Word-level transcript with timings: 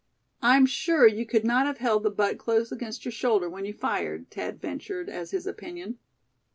"I'm 0.41 0.65
sure 0.65 1.05
you 1.05 1.27
could 1.27 1.45
not 1.45 1.67
have 1.67 1.77
held 1.77 2.01
the 2.01 2.09
butt 2.09 2.39
close 2.39 2.71
against 2.71 3.05
your 3.05 3.11
shoulder 3.11 3.47
when 3.47 3.65
you 3.65 3.73
fired," 3.73 4.31
Thad 4.31 4.59
ventured, 4.59 5.09
as 5.11 5.29
his 5.29 5.45
opinion. 5.45 5.99